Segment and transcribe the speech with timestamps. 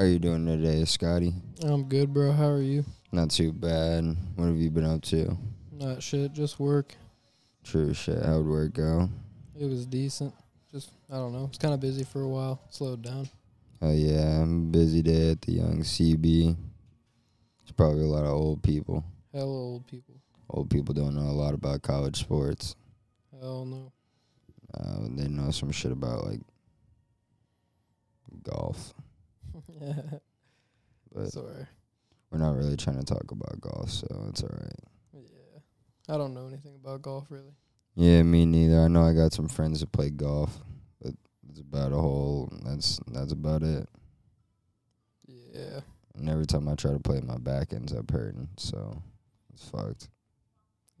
[0.00, 1.34] How you doing today, Scotty?
[1.62, 2.32] I'm good, bro.
[2.32, 2.86] How are you?
[3.12, 4.16] Not too bad.
[4.34, 5.36] What have you been up to?
[5.72, 6.94] Not shit, just work.
[7.64, 8.24] True shit.
[8.24, 9.10] How'd work go?
[9.60, 10.32] It was decent.
[10.72, 11.44] Just I don't know.
[11.50, 12.62] It's kind of busy for a while.
[12.70, 13.28] Slowed down.
[13.82, 16.56] Oh yeah, I'm busy day at the Young CB.
[17.60, 19.04] It's probably a lot of old people.
[19.34, 20.14] Hell old people.
[20.48, 22.74] Old people don't know a lot about college sports.
[23.38, 23.92] Hell no.
[24.72, 26.40] Uh, they know some shit about like
[28.42, 28.94] golf.
[31.14, 31.66] but Sorry.
[32.30, 34.72] we're not really trying to talk about golf, so it's all right.
[35.14, 35.60] Yeah.
[36.14, 37.54] I don't know anything about golf really.
[37.94, 38.80] Yeah, me neither.
[38.80, 40.58] I know I got some friends that play golf,
[41.02, 41.12] but
[41.44, 42.52] that's about a whole.
[42.64, 43.88] That's that's about it.
[45.26, 45.80] Yeah.
[46.14, 49.02] And every time I try to play, my back ends up hurting, so
[49.52, 50.08] it's fucked.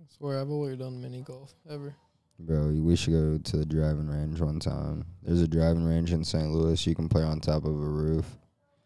[0.00, 1.94] I swear I've only done mini golf ever.
[2.38, 5.04] Bro, we should go to the driving range one time.
[5.22, 6.50] There's a driving range in St.
[6.50, 6.86] Louis.
[6.86, 8.24] You can play on top of a roof.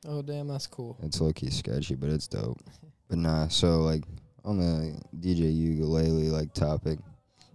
[0.06, 0.98] Oh damn, that's cool.
[1.02, 2.60] It's low key sketchy, but it's dope.
[3.08, 4.04] But nah, so like
[4.44, 6.98] on the DJ Uiagalelei like topic,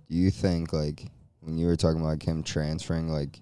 [0.09, 1.06] do you think like
[1.41, 3.39] when you were talking about him transferring like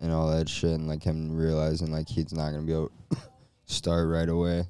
[0.00, 3.18] and all that shit and like him realizing like he's not gonna be able to
[3.66, 4.64] start right away,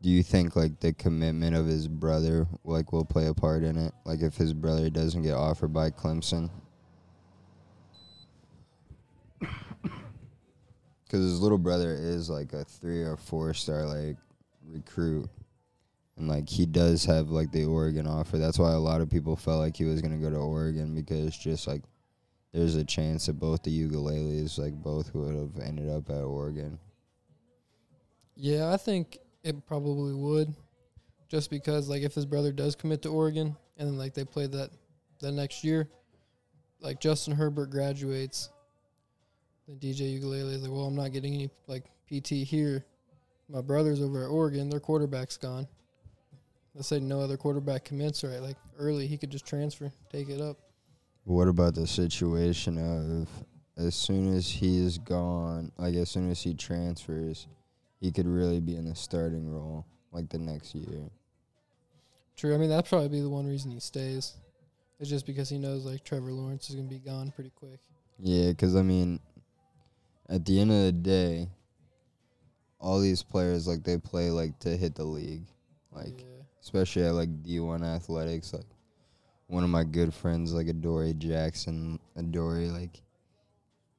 [0.00, 3.76] do you think like the commitment of his brother like will play a part in
[3.76, 3.92] it?
[4.04, 6.50] Like if his brother doesn't get offered by Clemson?
[11.12, 14.16] Because his little brother is like a three or four star like
[14.66, 15.28] recruit,
[16.16, 18.38] and like he does have like the Oregon offer.
[18.38, 21.36] That's why a lot of people felt like he was gonna go to Oregon because
[21.36, 21.82] just like
[22.54, 26.78] there's a chance that both the Uiagaleleis like both would have ended up at Oregon.
[28.34, 30.54] Yeah, I think it probably would.
[31.28, 34.46] Just because like if his brother does commit to Oregon and then like they play
[34.46, 34.70] that
[35.20, 35.90] the next year,
[36.80, 38.48] like Justin Herbert graduates,
[39.80, 42.84] then DJ Uiagalelei is like, Well, I'm not getting any like PT here.
[43.48, 45.66] My brother's over at Oregon, their quarterback's gone.
[46.74, 50.40] Let's say no other quarterback commits right, like early he could just transfer, take it
[50.40, 50.56] up.
[51.24, 53.28] What about the situation of
[53.76, 57.46] as soon as he is gone, like as soon as he transfers,
[58.00, 61.10] he could really be in the starting role like the next year.
[62.36, 62.54] True.
[62.54, 64.34] I mean that'd probably be the one reason he stays.
[64.98, 67.80] It's just because he knows like Trevor Lawrence is gonna be gone pretty quick.
[68.18, 69.20] Yeah, because I mean,
[70.32, 71.48] at the end of the day,
[72.80, 75.46] all these players like they play like to hit the league,
[75.92, 76.42] like yeah.
[76.62, 78.54] especially at like D one athletics.
[78.54, 78.66] Like
[79.48, 83.02] one of my good friends, like Adoree Jackson, Adoree, like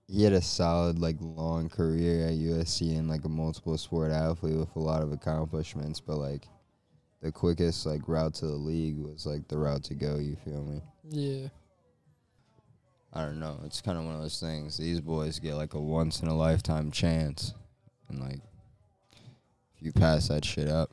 [0.08, 4.58] he had a solid like long career at USC and like a multiple sport athlete
[4.58, 6.48] with a lot of accomplishments, but like
[7.22, 10.18] the quickest like route to the league was like the route to go.
[10.18, 10.82] You feel me?
[11.10, 11.50] Yeah.
[13.14, 13.60] I don't know.
[13.66, 14.78] It's kind of one of those things.
[14.78, 17.54] These boys get like a once in a lifetime chance,
[18.10, 18.40] and like
[19.76, 20.90] if you pass that shit up,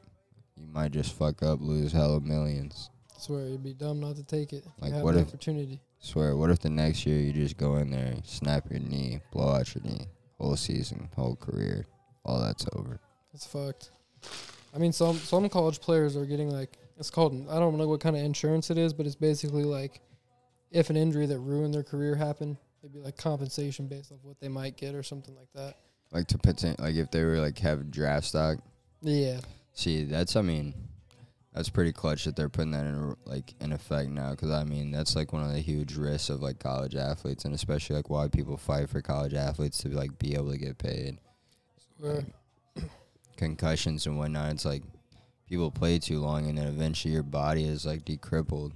[0.57, 2.91] you might just fuck up, lose hella millions.
[3.17, 4.65] swear it'd be dumb not to take it.
[4.81, 5.81] Like, what if- opportunity.
[6.03, 9.51] Swear, what if the next year you just go in there, snap your knee, blow
[9.51, 10.07] out your knee,
[10.39, 11.85] whole season, whole career,
[12.25, 12.99] all that's over.
[13.35, 13.91] It's fucked.
[14.75, 17.47] I mean, some some college players are getting like it's called.
[17.51, 20.01] I don't know what kind of insurance it is, but it's basically like
[20.71, 24.41] if an injury that ruined their career happened, it'd be like compensation based off what
[24.41, 25.77] they might get or something like that.
[26.13, 28.59] Like to potent, like if they were like have draft stock.
[29.03, 29.41] Yeah,
[29.81, 30.75] See, that's I mean,
[31.55, 34.33] that's pretty clutch that they're putting that in like in effect now.
[34.33, 37.55] Because I mean, that's like one of the huge risks of like college athletes, and
[37.55, 41.19] especially like why people fight for college athletes to like be able to get paid.
[41.97, 42.25] swear.
[43.37, 44.53] concussions and whatnot.
[44.53, 44.83] It's like
[45.49, 48.73] people play too long, and then eventually your body is like decrippled,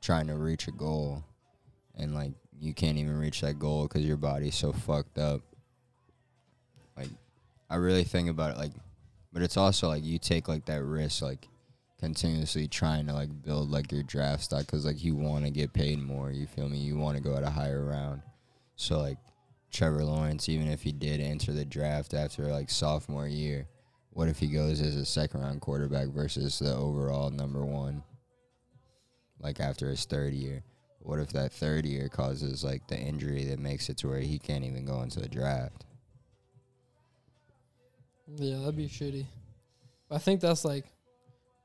[0.00, 1.24] trying to reach a goal,
[1.96, 5.40] and like you can't even reach that goal because your body's so fucked up.
[6.96, 7.08] Like,
[7.68, 8.72] I really think about it like,
[9.32, 11.48] but it's also like you take like that risk, like
[11.98, 15.72] continuously trying to like build like your draft stock because like you want to get
[15.72, 16.30] paid more.
[16.30, 16.78] You feel me?
[16.78, 18.22] You want to go at a higher round.
[18.76, 19.18] So like
[19.70, 23.66] Trevor Lawrence, even if he did enter the draft after like sophomore year,
[24.10, 28.02] what if he goes as a second round quarterback versus the overall number one?
[29.40, 30.62] Like after his third year.
[31.02, 34.38] What if that third year causes like the injury that makes it to where he
[34.38, 35.84] can't even go into the draft?
[38.36, 39.26] Yeah, that'd be shitty.
[40.10, 40.84] I think that's like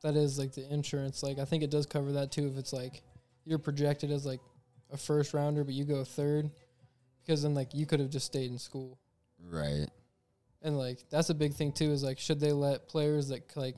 [0.01, 1.21] that is like the insurance.
[1.21, 2.47] Like I think it does cover that too.
[2.47, 3.03] If it's like
[3.45, 4.39] you're projected as like
[4.91, 6.49] a first rounder, but you go third,
[7.23, 8.97] because then like you could have just stayed in school.
[9.49, 9.87] Right.
[10.63, 11.91] And like that's a big thing too.
[11.91, 13.75] Is like should they let players that like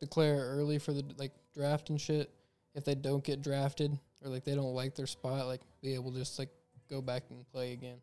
[0.00, 2.30] declare early for the like draft and shit
[2.74, 6.12] if they don't get drafted or like they don't like their spot, like be able
[6.12, 6.50] to just like
[6.88, 7.98] go back and play again.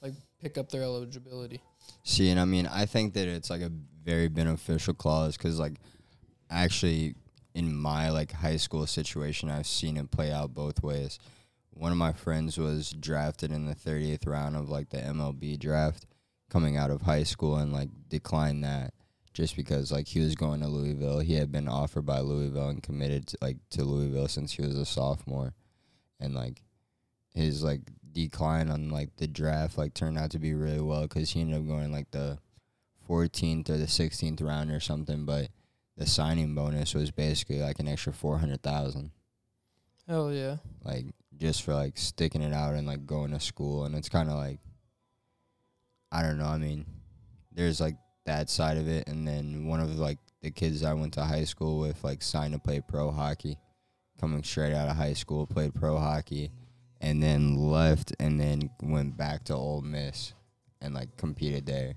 [0.00, 1.60] like pick up their eligibility.
[2.04, 3.70] See, and I mean, I think that it's like a
[4.04, 5.74] very beneficial clause because, like,
[6.50, 7.14] actually,
[7.54, 11.18] in my like high school situation, I've seen it play out both ways.
[11.70, 16.06] One of my friends was drafted in the 30th round of like the MLB draft
[16.50, 18.92] coming out of high school and like declined that
[19.38, 21.20] just because like he was going to Louisville.
[21.20, 24.76] He had been offered by Louisville and committed to, like to Louisville since he was
[24.76, 25.54] a sophomore.
[26.18, 26.60] And like
[27.32, 31.30] his like decline on like the draft like turned out to be really well cuz
[31.30, 32.38] he ended up going like the
[33.08, 35.50] 14th or the 16th round or something, but
[35.96, 39.12] the signing bonus was basically like an extra 400,000
[40.08, 40.56] Hell yeah.
[40.82, 41.04] like
[41.36, 44.34] just for like sticking it out and like going to school and it's kind of
[44.34, 44.58] like
[46.10, 46.86] I don't know, I mean
[47.52, 51.14] there's like that side of it and then one of like the kids I went
[51.14, 53.56] to high school with like signed to play pro hockey
[54.20, 56.50] coming straight out of high school played pro hockey
[57.00, 60.34] and then left and then went back to Ole Miss
[60.82, 61.94] and like competed there.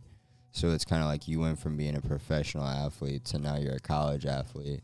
[0.51, 3.75] So it's kind of like you went from being a professional athlete to now you're
[3.75, 4.81] a college athlete.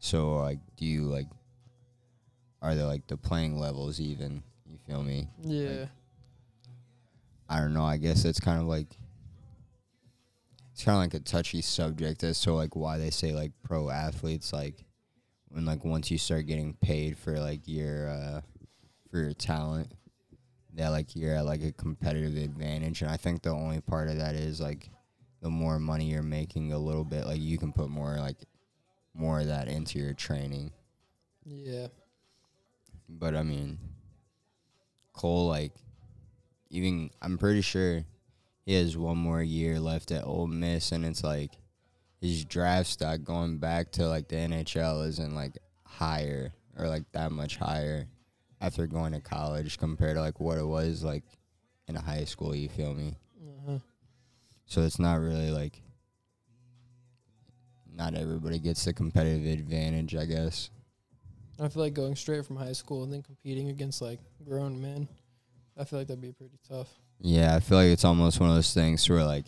[0.00, 1.26] So like do you like
[2.60, 4.42] are there like the playing levels even?
[4.66, 5.28] You feel me?
[5.42, 5.86] Yeah.
[7.48, 7.84] I don't know.
[7.84, 8.88] I guess it's kind of like
[10.80, 13.90] it's kind of like a touchy subject as to like why they say like pro
[13.90, 14.86] athletes like
[15.50, 18.40] when like once you start getting paid for like your uh
[19.10, 19.92] for your talent
[20.72, 24.16] that like you're at like a competitive advantage and I think the only part of
[24.16, 24.88] that is like
[25.42, 28.38] the more money you're making a little bit like you can put more like
[29.12, 30.72] more of that into your training
[31.44, 31.88] yeah.
[33.08, 33.78] But I mean,
[35.12, 35.72] Cole, like,
[36.68, 38.04] even I'm pretty sure
[38.66, 41.52] he has one more year left at Ole Miss, and it's like
[42.20, 47.32] his draft stock going back to like the NHL isn't like higher or like that
[47.32, 48.06] much higher
[48.60, 51.24] after going to college compared to like what it was like
[51.88, 52.54] in high school.
[52.54, 53.16] You feel me?
[53.42, 53.78] Uh-huh.
[54.66, 55.82] So it's not really like
[57.92, 60.70] not everybody gets the competitive advantage, I guess.
[61.58, 65.08] I feel like going straight from high school and then competing against like grown men.
[65.76, 66.88] I feel like that'd be pretty tough.
[67.22, 69.46] Yeah, I feel like it's almost one of those things where like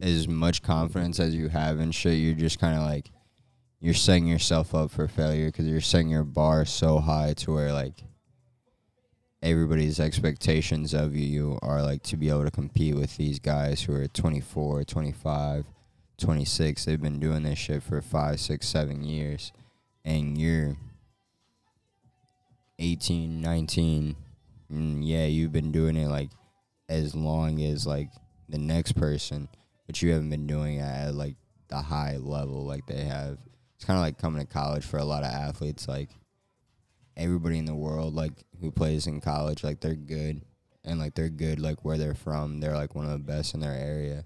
[0.00, 3.10] as much confidence as you have and shit, you're just kind of like
[3.78, 7.72] you're setting yourself up for failure because you're setting your bar so high to where
[7.72, 8.04] like
[9.42, 13.94] everybody's expectations of you are like to be able to compete with these guys who
[13.94, 15.64] are 24, 25,
[16.16, 16.84] 26.
[16.84, 19.52] They've been doing this shit for five, six, seven years,
[20.06, 20.76] and you're
[22.78, 24.16] 18, 19.
[24.70, 26.30] And yeah, you've been doing it like
[26.90, 28.10] as long as like
[28.48, 29.48] the next person,
[29.86, 31.36] but you haven't been doing it at like
[31.68, 33.38] the high level like they have.
[33.76, 35.88] It's kind of like coming to college for a lot of athletes.
[35.88, 36.10] Like
[37.16, 40.42] everybody in the world, like who plays in college, like they're good,
[40.84, 42.60] and like they're good like where they're from.
[42.60, 44.24] They're like one of the best in their area.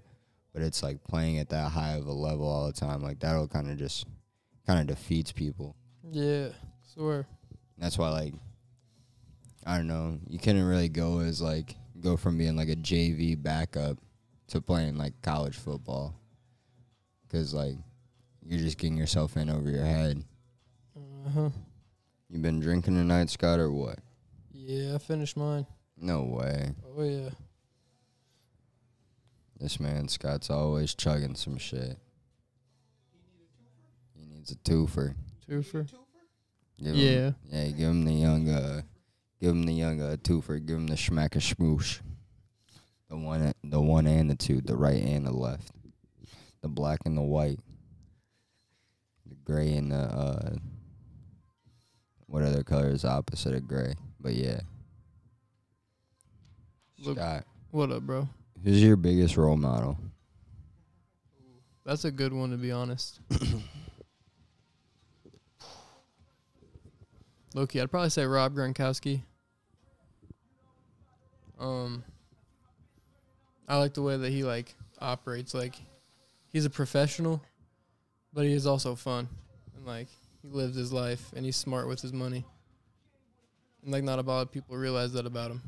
[0.51, 3.01] But it's like playing at that high of a level all the time.
[3.01, 4.07] Like that'll kind of just
[4.65, 5.75] kind of defeats people.
[6.11, 6.49] Yeah.
[6.95, 7.27] sure.
[7.77, 8.33] That's why, like,
[9.65, 11.75] I don't know, you couldn't really go as like
[12.05, 13.97] go from being like a JV backup
[14.47, 16.15] to playing like college football,
[17.23, 17.75] because like
[18.45, 20.23] you're just getting yourself in over your head.
[20.95, 21.49] Uh huh.
[22.29, 23.99] You been drinking tonight, Scott, or what?
[24.51, 25.65] Yeah, I finished mine.
[25.97, 26.71] No way.
[26.95, 27.29] Oh yeah.
[29.59, 31.97] This man Scott's always chugging some shit.
[34.13, 35.15] He needs a twofer.
[35.49, 35.87] Twofer.
[36.77, 37.11] Give Yeah.
[37.27, 38.81] Him, yeah, give him the young uh
[39.39, 41.99] give him the young uh twofer, give him the schmack smoosh.
[43.09, 45.69] The one the one and the two, the right and the left.
[46.61, 47.59] The black and the white.
[49.27, 50.55] The gray and the uh
[52.27, 53.93] what other color is opposite of gray?
[54.19, 54.61] But yeah.
[56.99, 58.27] Look- Scott, What up, bro?
[58.63, 59.97] who's your biggest role model?
[61.85, 63.19] That's a good one to be honest.
[67.55, 69.21] Loki, I'd probably say Rob Gronkowski.
[71.57, 72.03] Um,
[73.65, 75.53] I like the way that he like operates.
[75.53, 75.75] Like,
[76.51, 77.41] he's a professional,
[78.33, 79.29] but he is also fun,
[79.73, 80.09] and like
[80.41, 82.43] he lives his life, and he's smart with his money.
[83.83, 85.61] And like, not a lot of people realize that about him.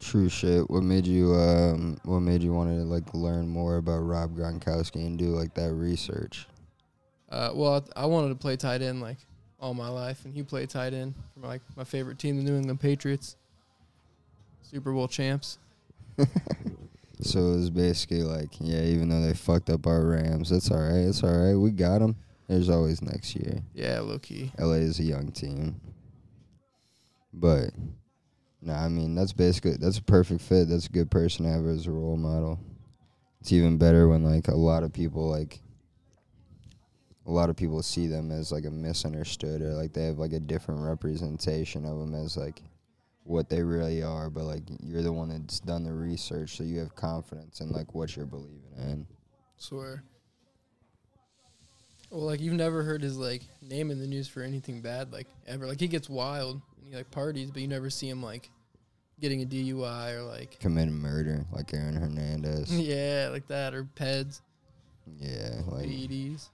[0.00, 0.70] True shit.
[0.70, 5.06] What made you um what made you want to like learn more about Rob Gronkowski
[5.06, 6.46] and do like that research?
[7.28, 9.18] Uh, well, I wanted to play tight end like
[9.66, 12.56] all my life, and he played tight end for like my favorite team, the New
[12.56, 13.36] England Patriots,
[14.62, 15.58] Super Bowl champs.
[17.22, 20.76] So it was basically like, yeah, even though they fucked up our Rams, it's all
[20.76, 21.08] right.
[21.08, 21.54] It's all right.
[21.54, 22.14] We got them.
[22.46, 23.62] There's always next year.
[23.72, 24.52] Yeah, low key.
[24.58, 25.80] LA is a young team,
[27.32, 27.70] but
[28.60, 30.68] No, I mean that's basically that's a perfect fit.
[30.68, 32.60] That's a good person to have as a role model.
[33.40, 35.60] It's even better when like a lot of people like
[37.26, 40.32] a lot of people see them as like a misunderstood or like they have like
[40.32, 42.62] a different representation of them as like
[43.24, 46.78] what they really are, but like you're the one that's done the research, so you
[46.78, 49.06] have confidence in like what you're believing in.
[49.56, 50.04] Swear.
[52.10, 55.26] Well, like you've never heard his like name in the news for anything bad, like
[55.46, 55.66] ever.
[55.66, 58.48] Like he gets wild, and he like parties, but you never see him like
[59.18, 62.70] getting a DUI or like Committing murder like Aaron Hernandez.
[62.78, 64.40] yeah, like that or PEDs,
[65.18, 66.50] yeah, like PEDs.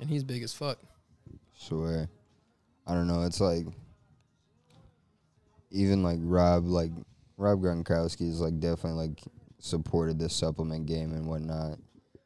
[0.00, 0.78] And he's big as fuck.
[1.56, 2.08] swear.
[2.86, 3.22] I don't know.
[3.22, 3.66] It's like
[5.70, 6.90] even like Rob, like
[7.36, 9.20] Rob Gronkowski is like definitely like
[9.58, 11.78] supported this supplement game and whatnot,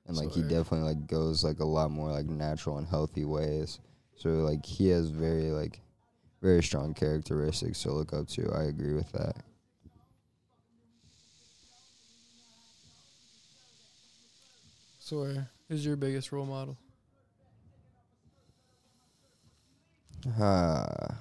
[0.07, 3.79] and like he definitely like goes like a lot more like natural and healthy ways.
[4.17, 5.81] So like he has very like
[6.43, 8.51] very strong characteristics to look up to.
[8.53, 9.37] I agree with that.
[14.99, 15.49] Swear.
[15.69, 16.77] Who's your biggest role model?
[20.41, 21.09] Uh,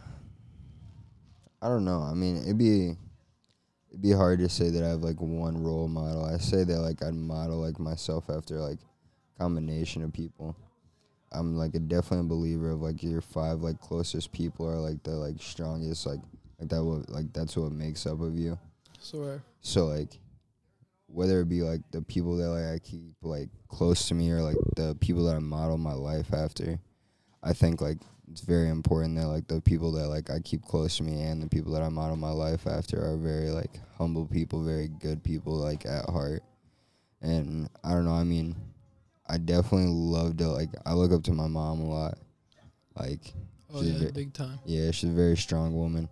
[1.62, 2.02] I don't know.
[2.02, 2.96] I mean, it'd be
[3.90, 6.24] it'd be hard to say that I have like one role model.
[6.24, 8.80] I say that like I'd model like myself after like
[9.38, 10.56] combination of people.
[11.32, 15.12] I'm like a definitely believer of like your five like closest people are like the
[15.12, 16.20] like strongest like
[16.60, 18.58] like that what like that's what makes up of you.
[19.00, 19.42] Swear.
[19.62, 20.20] So like
[21.08, 24.42] whether it be like the people that like I keep like close to me or
[24.42, 26.80] like the people that I model my life after,
[27.44, 27.98] I think like
[28.32, 31.42] it's very important that like the people that like I keep close to me and
[31.42, 35.24] the people that I model my life after are very like humble people, very good
[35.24, 36.44] people like at heart.
[37.22, 38.56] And I don't know, I mean,
[39.28, 42.18] I definitely love to like I look up to my mom a lot.
[42.98, 43.34] Like
[43.74, 44.60] Oh yeah, ve- big time.
[44.66, 46.10] yeah, she's a very strong woman.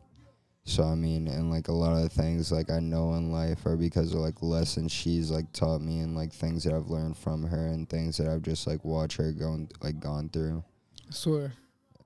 [0.67, 3.65] So I mean, and like a lot of the things like I know in life
[3.65, 7.17] are because of like lessons she's like taught me and like things that I've learned
[7.17, 10.63] from her and things that I've just like watched her going like gone through.
[11.09, 11.53] Swear.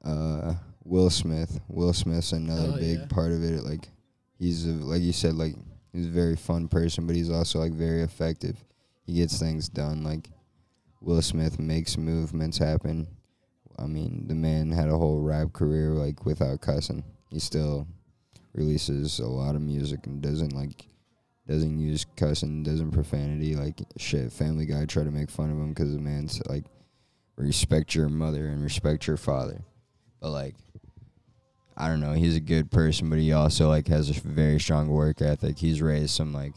[0.03, 1.59] Uh, Will Smith.
[1.67, 3.05] Will Smith's another Oh, big yeah.
[3.07, 3.63] part of it.
[3.63, 3.87] Like
[4.37, 5.55] he's a, like you said, like
[5.93, 8.63] he's a very fun person, but he's also like very effective.
[9.05, 10.03] He gets things done.
[10.03, 10.29] Like
[11.01, 13.07] Will Smith makes movements happen.
[13.77, 17.03] I mean, the man had a whole rap career like without cussing.
[17.29, 17.87] He still
[18.53, 20.85] releases a lot of music and doesn't like
[21.47, 23.55] doesn't use cussing, doesn't profanity.
[23.55, 26.65] Like shit, Family Guy tried to make fun of him because the man's like
[27.39, 29.63] respect your mother and respect your father.
[30.19, 30.55] But like,
[31.77, 32.13] I don't know.
[32.13, 35.57] He's a good person, but he also like has a very strong work ethic.
[35.57, 36.55] He's raised some like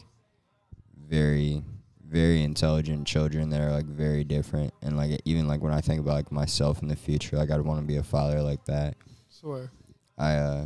[1.07, 1.63] very,
[2.05, 4.73] very intelligent children that are like very different.
[4.81, 7.61] And like even like when I think about like myself in the future, like I'd
[7.61, 8.95] want to be a father like that.
[9.29, 9.71] Swear.
[10.17, 10.65] I uh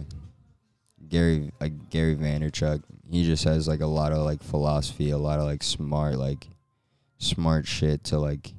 [1.07, 5.39] Gary like Gary Vaynerchuk, he just has like a lot of like philosophy, a lot
[5.39, 6.47] of like smart like
[7.19, 8.53] smart shit to like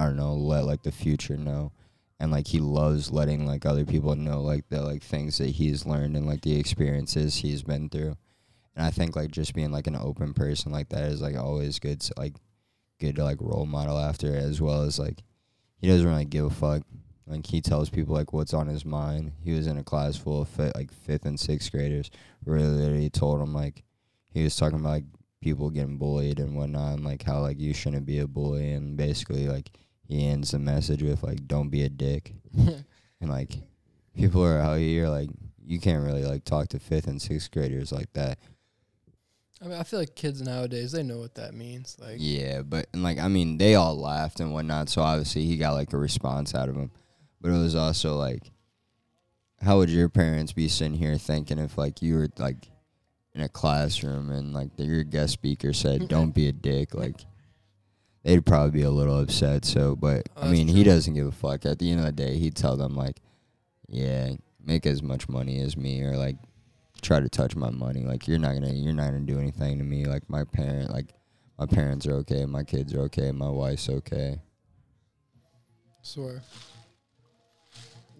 [0.00, 1.72] I don't know, let like the future know.
[2.18, 5.84] And like he loves letting like other people know like the like things that he's
[5.84, 8.16] learned and like the experiences he's been through.
[8.74, 11.78] And I think like just being like an open person like that is like always
[11.78, 12.34] good to like
[12.98, 15.22] good to like role model after as well as like
[15.76, 16.82] he doesn't really give a fuck
[17.26, 19.32] like he tells people like what's on his mind.
[19.44, 22.10] He was in a class full of fi- like fifth and sixth graders.
[22.42, 23.84] He literally told them like
[24.32, 25.04] he was talking about like
[25.40, 28.96] people getting bullied and whatnot, and like how like you shouldn't be a bully, and
[28.96, 29.70] basically like
[30.10, 33.52] he ends the message with like don't be a dick, and like
[34.16, 35.30] people are out here like
[35.64, 38.38] you can't really like talk to fifth and sixth graders like that.
[39.62, 41.96] I mean, I feel like kids nowadays they know what that means.
[42.00, 45.56] Like, Yeah, but and like I mean, they all laughed and whatnot, so obviously he
[45.56, 46.90] got like a response out of him.
[47.40, 48.50] But it was also like,
[49.62, 52.68] how would your parents be sitting here thinking if like you were like
[53.34, 57.20] in a classroom and like the, your guest speaker said, "Don't be a dick," like
[58.22, 59.64] they'd probably be a little upset.
[59.64, 61.66] So, but Oh, I mean, he doesn't give a fuck.
[61.66, 63.20] At the end of the day, he'd tell them like,
[63.88, 64.32] "Yeah,
[64.64, 66.36] make as much money as me," or like
[67.00, 68.04] try to touch my money.
[68.04, 70.04] Like you're not gonna you're not gonna do anything to me.
[70.04, 71.14] Like my parent like
[71.58, 74.40] my parents are okay, my kids are okay, my wife's okay.
[76.02, 76.42] swear.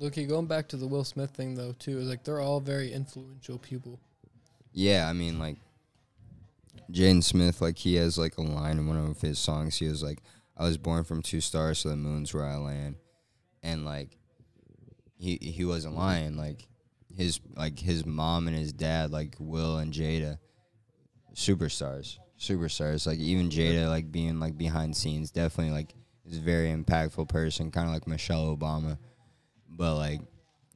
[0.02, 2.92] Okay, going back to the Will Smith thing though too is like they're all very
[2.92, 4.00] influential people.
[4.72, 5.56] Yeah, I mean like
[6.90, 9.78] Jaden Smith, like he has like a line in one of his songs.
[9.78, 10.22] He was like,
[10.56, 12.96] "I was born from two stars, so the moon's where I land,"
[13.62, 14.16] and like
[15.16, 16.36] he he wasn't lying.
[16.36, 16.68] Like
[17.16, 20.38] his like his mom and his dad, like Will and Jada,
[21.34, 23.06] superstars, superstars.
[23.06, 25.94] Like even Jada, like being like behind scenes, definitely like
[26.26, 28.98] is a very impactful person, kind of like Michelle Obama.
[29.68, 30.20] But like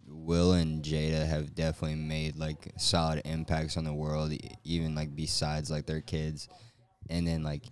[0.07, 4.33] Will and Jada have definitely made like solid impacts on the world,
[4.65, 6.49] even like besides like their kids.
[7.09, 7.65] And then like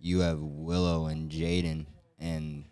[0.00, 1.86] you have Willow and Jaden,
[2.18, 2.64] and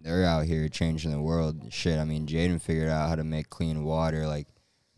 [0.00, 1.72] they're out here changing the world.
[1.72, 4.48] Shit, I mean, Jaden figured out how to make clean water like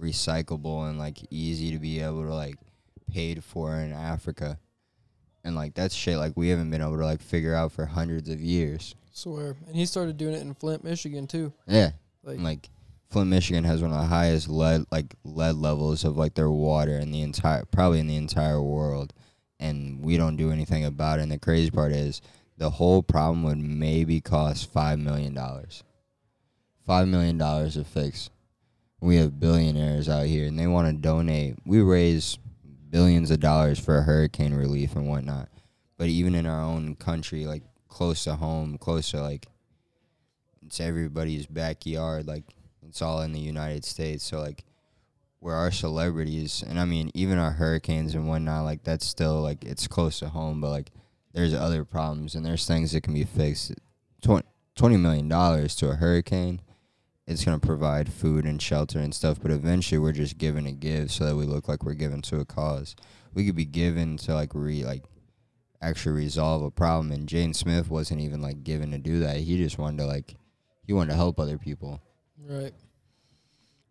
[0.00, 2.56] recyclable and like easy to be able to like
[3.10, 4.58] paid for in Africa.
[5.44, 8.28] And like that's shit like we haven't been able to like figure out for hundreds
[8.28, 8.94] of years.
[9.12, 9.56] Swear.
[9.66, 11.52] And he started doing it in Flint, Michigan too.
[11.66, 11.90] Yeah.
[12.22, 12.70] Like, like
[13.14, 16.98] Flint, Michigan has one of the highest lead like lead levels of like their water
[16.98, 19.12] in the entire probably in the entire world,
[19.60, 21.22] and we don't do anything about it.
[21.22, 22.20] And the crazy part is
[22.58, 25.84] the whole problem would maybe cost five million dollars.
[26.84, 28.30] Five million dollars to fix.
[29.00, 31.54] We have billionaires out here, and they want to donate.
[31.64, 32.36] We raise
[32.90, 35.48] billions of dollars for hurricane relief and whatnot,
[35.96, 39.46] but even in our own country, like close to home, close to like
[40.66, 42.26] it's everybody's backyard.
[42.26, 42.42] Like
[42.88, 44.24] it's all in the United States.
[44.24, 44.64] So like
[45.40, 49.64] where our celebrities and I mean even our hurricanes and whatnot, like that's still like
[49.64, 50.90] it's close to home, but like
[51.32, 53.72] there's other problems and there's things that can be fixed.
[54.22, 56.60] Twenty twenty million dollars to a hurricane,
[57.26, 61.10] it's gonna provide food and shelter and stuff, but eventually we're just given to give
[61.10, 62.96] so that we look like we're giving to a cause.
[63.34, 65.04] We could be given to like re like
[65.82, 69.36] actually resolve a problem and Jaden Smith wasn't even like given to do that.
[69.36, 70.36] He just wanted to like
[70.86, 72.00] he wanted to help other people
[72.48, 72.72] right.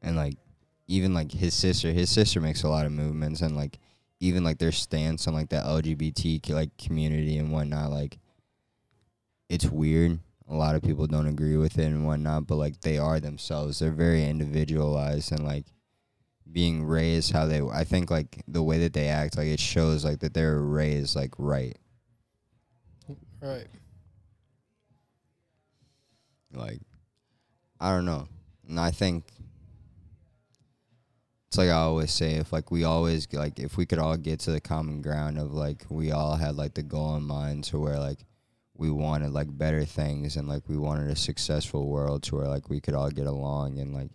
[0.01, 0.35] and like
[0.87, 3.79] even like his sister his sister makes a lot of movements and like
[4.19, 8.17] even like their stance on like the lgbt like community and whatnot like
[9.49, 10.19] it's weird
[10.49, 13.79] a lot of people don't agree with it and whatnot but like they are themselves
[13.79, 15.65] they're very individualized and like
[16.51, 20.03] being raised how they i think like the way that they act like it shows
[20.05, 21.77] like that they're raised like right
[23.41, 23.67] Right.
[26.53, 26.79] like
[27.79, 28.29] I don't know.
[28.73, 29.25] And I think
[31.47, 34.39] it's like I always say if like we always like if we could all get
[34.41, 37.79] to the common ground of like we all had like the goal in mind to
[37.79, 38.25] where like
[38.75, 42.67] we wanted like better things and like we wanted a successful world to where like
[42.67, 44.09] we could all get along and like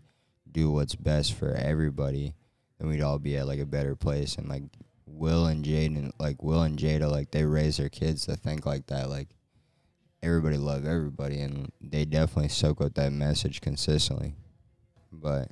[0.51, 2.35] do what's best for everybody
[2.81, 4.35] then we'd all be at like a better place.
[4.35, 4.65] And like
[5.07, 8.89] Will and Jaden like Will and Jada like they raise their kids to think like
[8.89, 9.29] that like
[10.21, 14.35] everybody love everybody and they definitely soak up that message consistently
[15.13, 15.51] but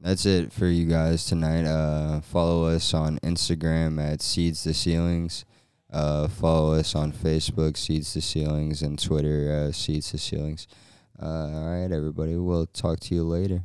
[0.00, 1.64] that's it for you guys tonight.
[1.64, 5.44] Uh follow us on instagram at seeds to ceilings.
[5.92, 10.66] Uh follow us on facebook seeds to ceilings and twitter uh seeds to ceilings.
[11.20, 12.36] Uh all right everybody.
[12.36, 13.64] We'll talk to you later